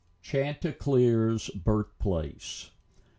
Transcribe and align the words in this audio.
chanticleer's 0.23 1.49
birthplace. 1.51 2.71